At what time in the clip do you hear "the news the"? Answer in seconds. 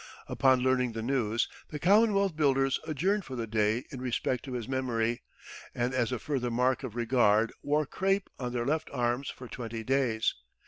0.93-1.77